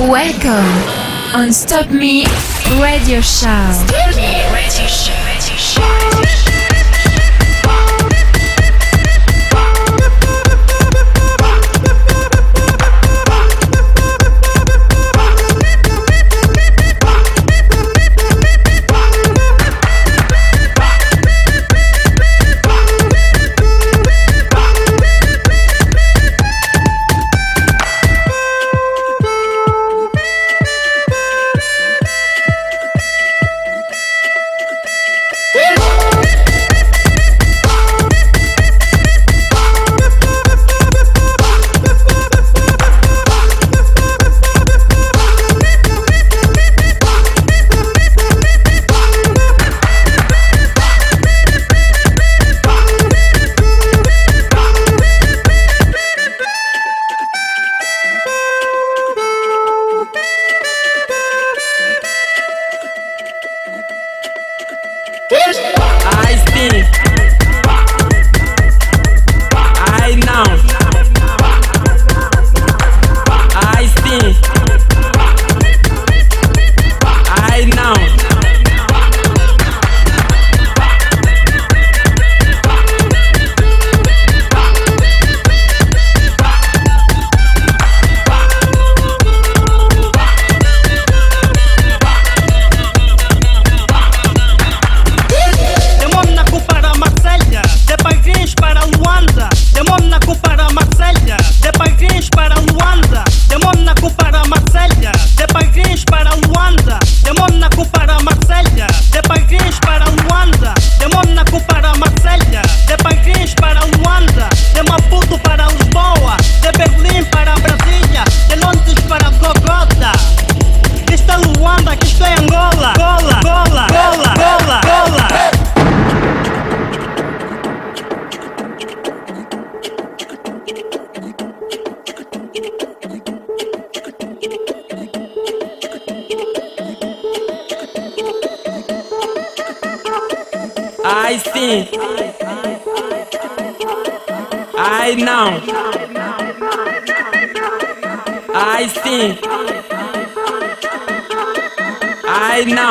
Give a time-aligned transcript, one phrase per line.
[0.00, 2.24] Welcome on Stop Me
[2.80, 3.72] Radio Show.
[3.72, 6.07] Stop Me Radio Show.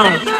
[0.03, 0.36] down.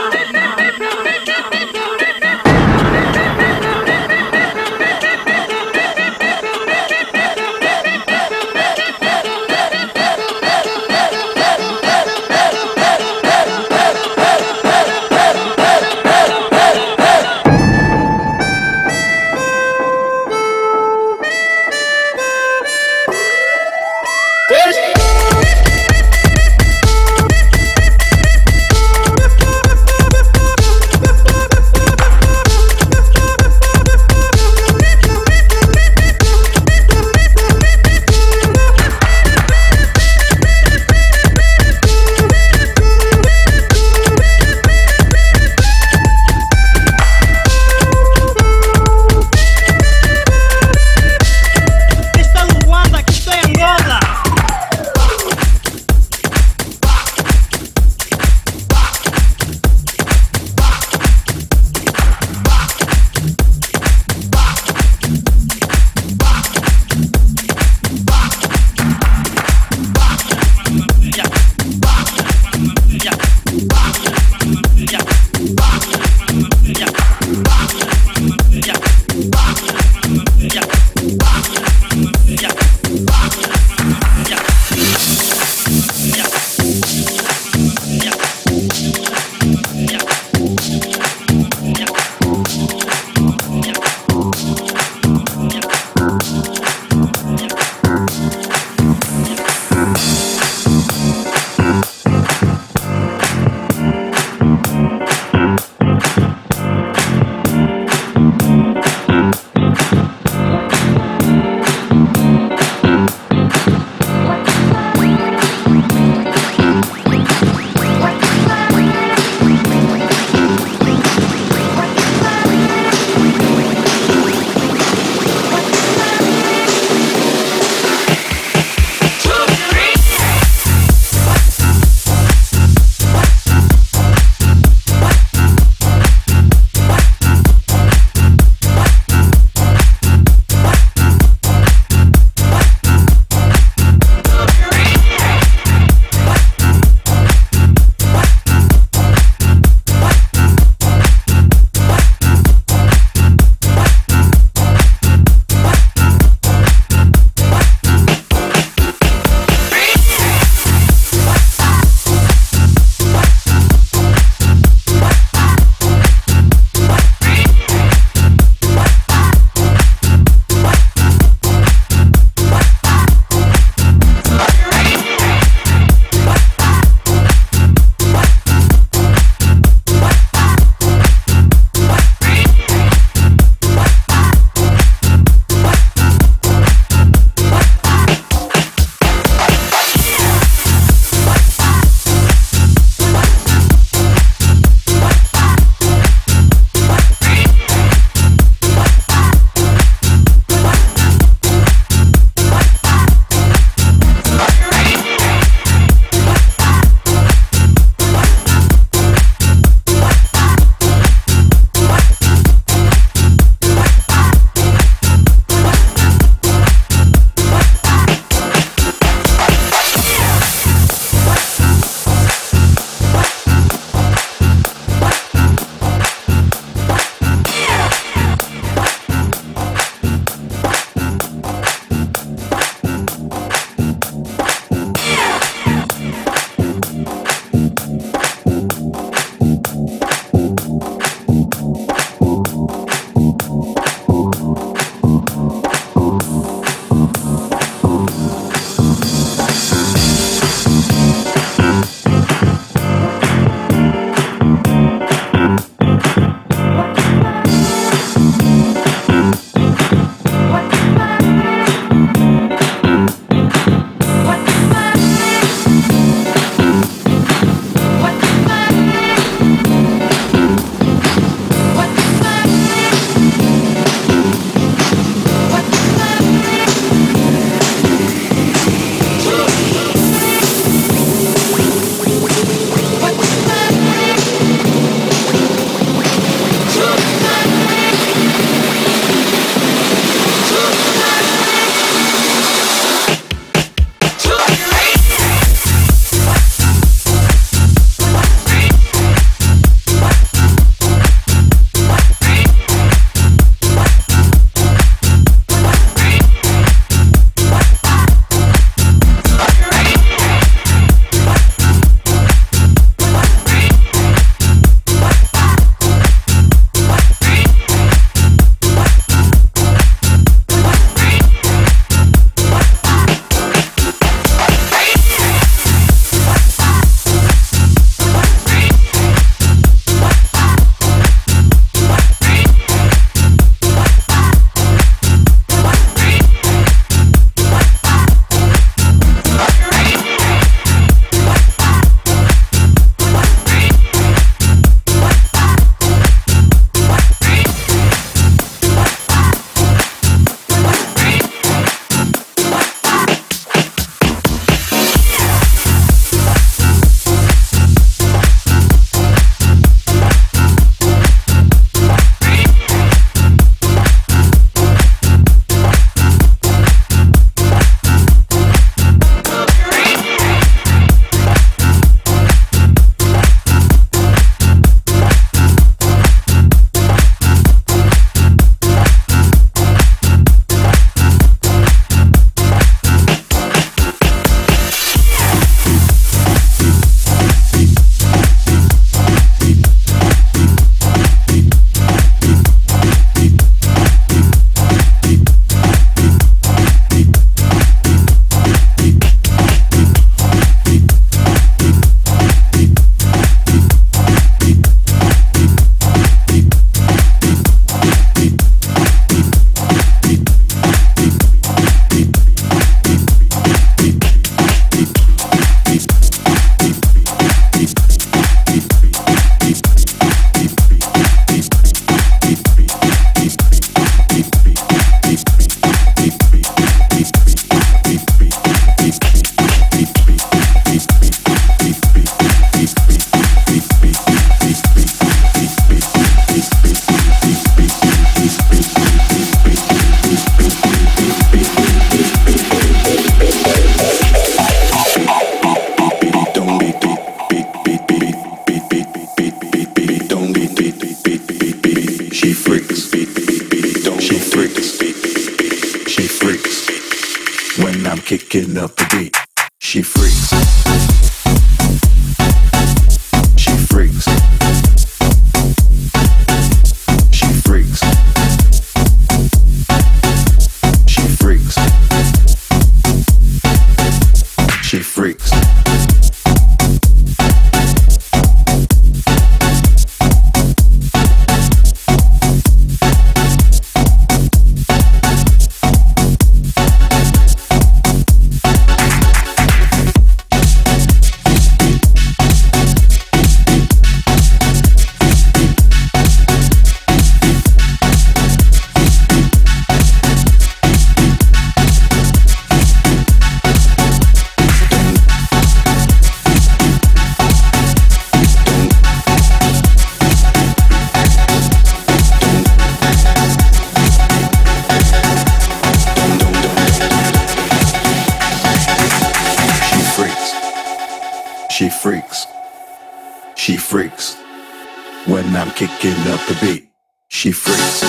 [525.08, 526.70] When I'm kicking up the beat,
[527.08, 527.80] she freaks.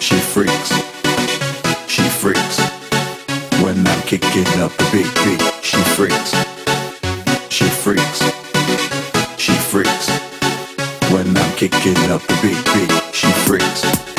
[0.00, 0.70] She freaks.
[1.86, 2.58] She freaks.
[3.62, 6.30] When I'm kicking up the beat, beat, she freaks.
[7.50, 8.20] She freaks.
[9.36, 10.08] She freaks.
[11.12, 14.17] When I'm kicking up the beat, beat, she freaks.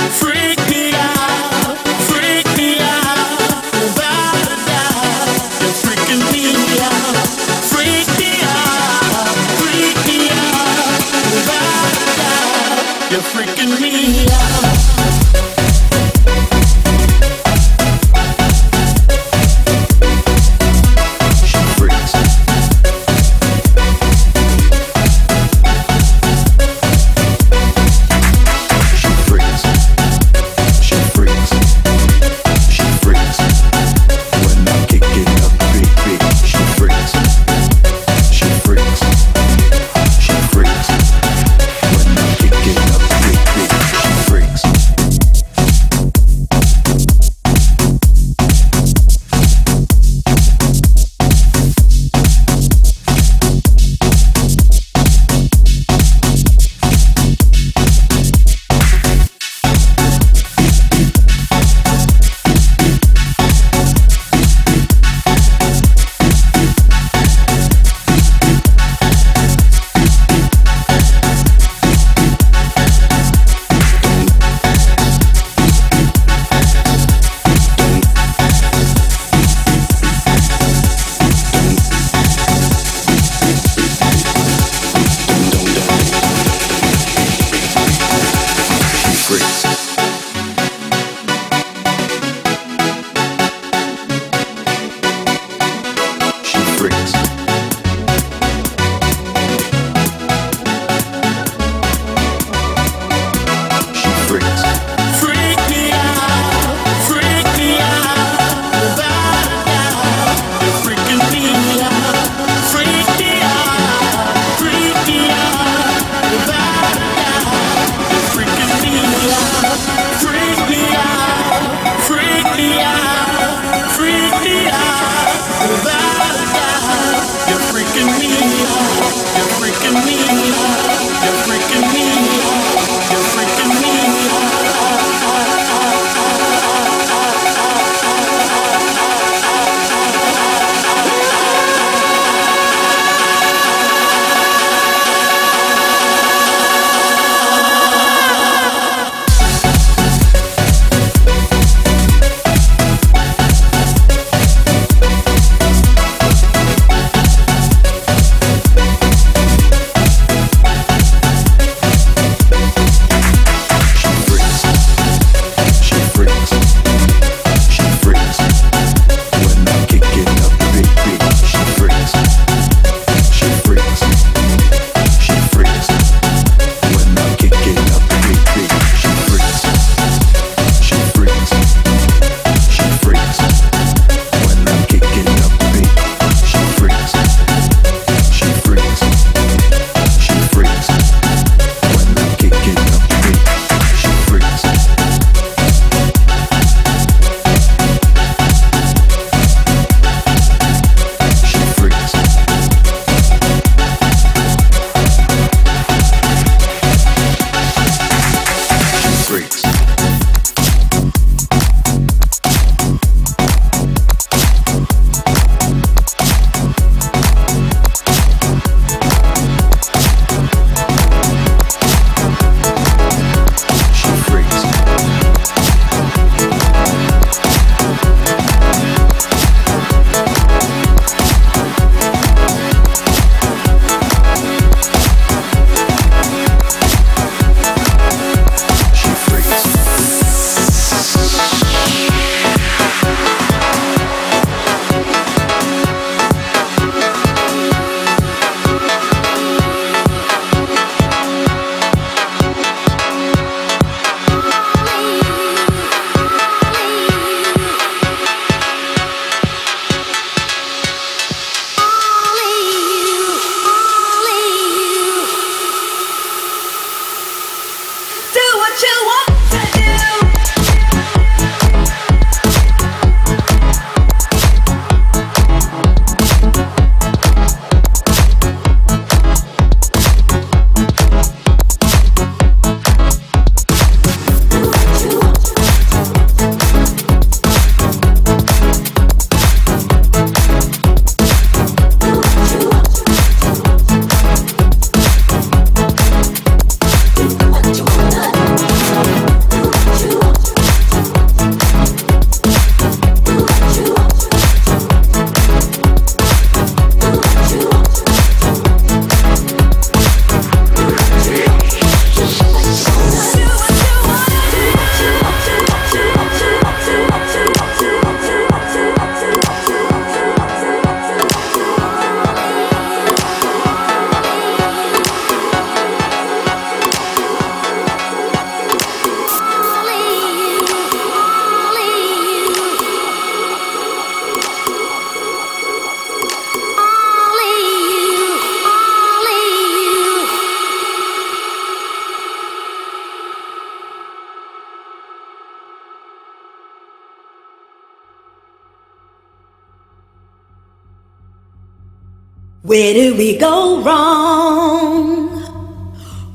[352.69, 355.41] Where do we go wrong?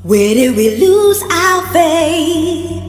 [0.03, 2.83] Where do we lose our faith?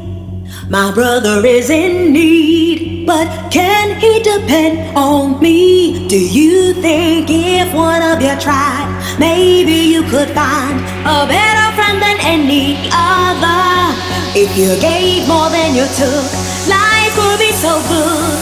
[0.68, 6.08] My brother is in need, but can he depend on me?
[6.08, 12.02] Do you think if one of you tried, maybe you could find a better friend
[12.02, 13.94] than any other?
[14.34, 16.26] If you gave more than you took,
[16.66, 18.42] life would be so good.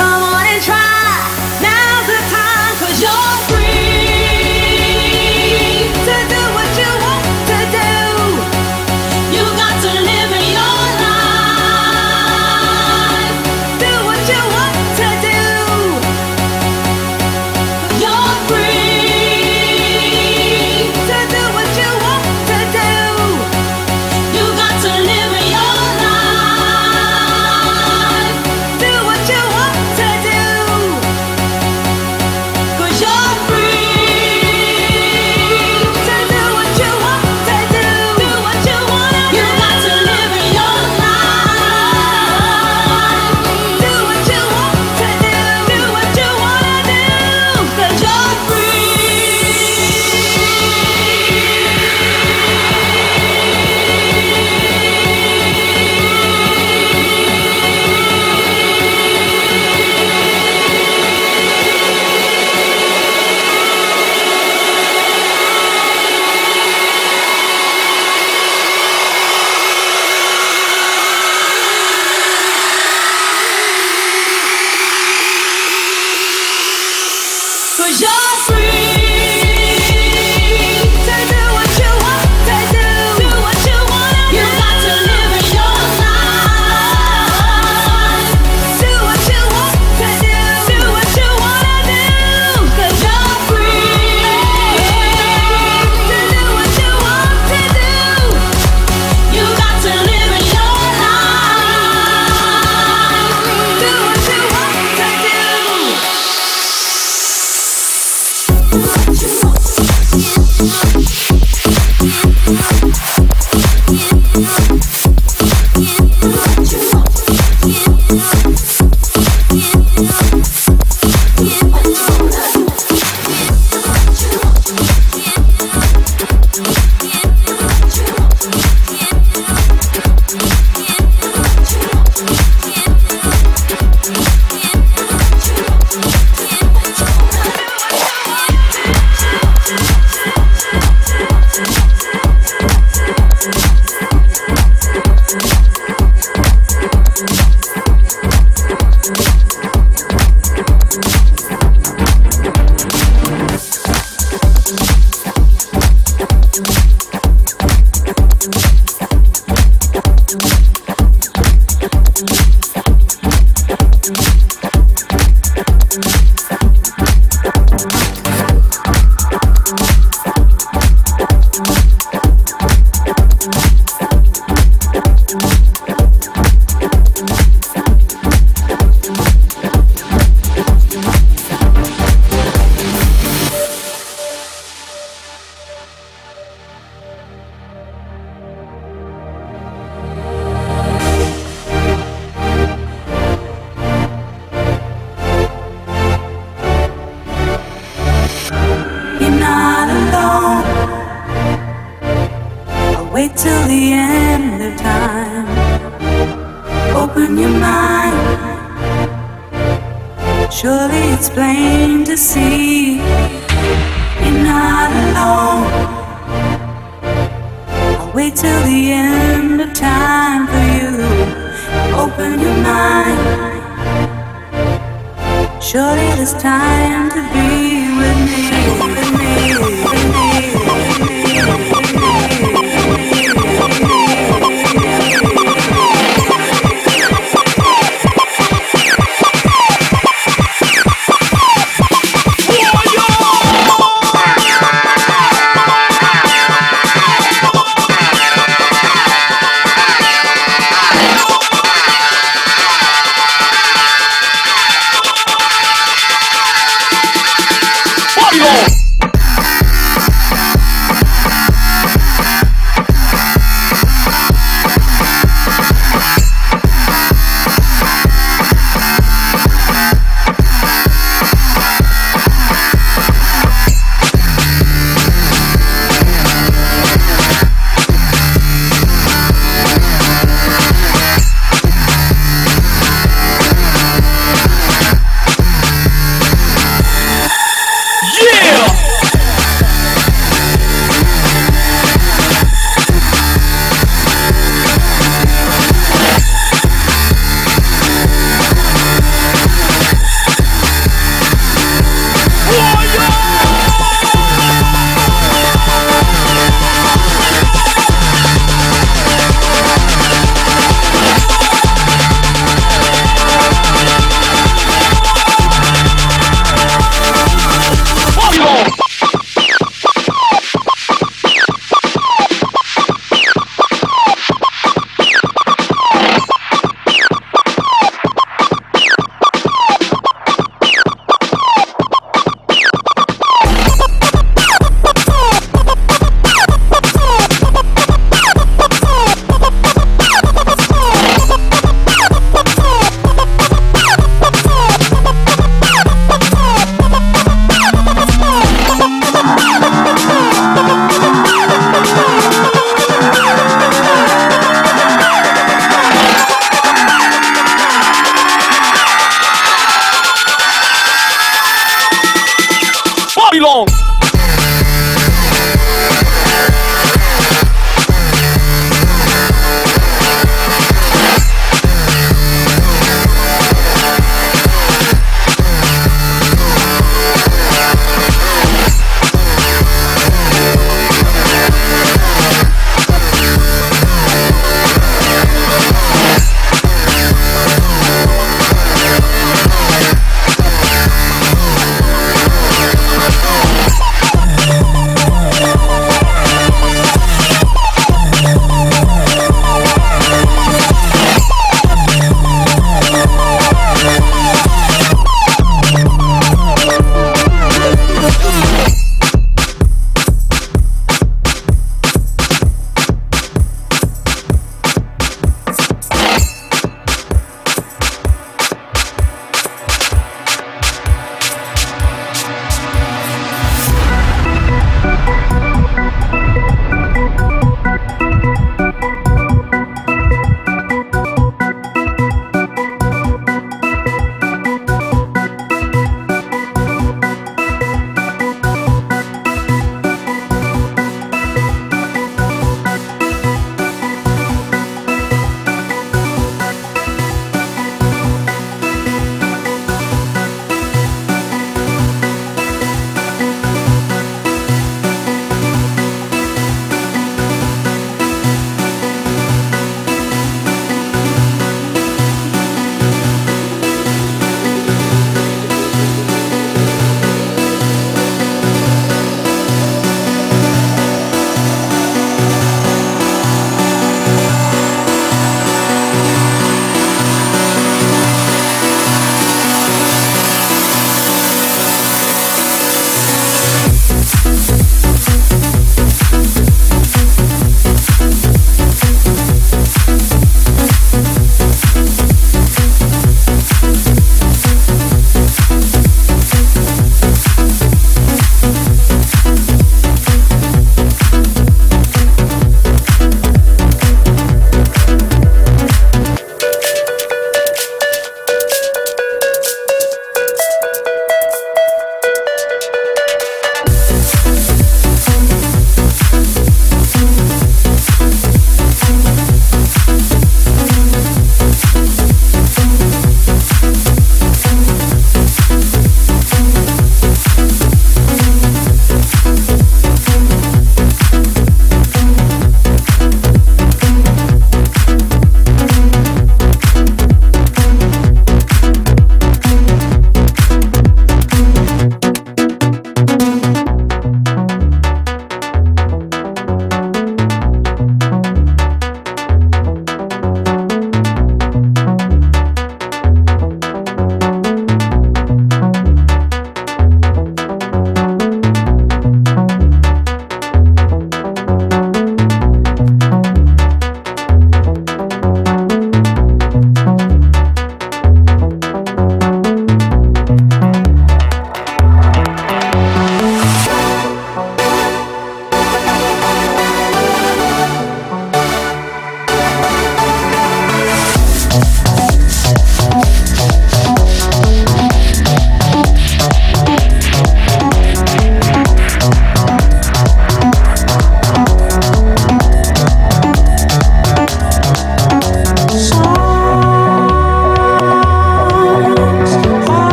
[0.00, 1.28] Come on and try,
[1.60, 3.39] now's the time, cause you're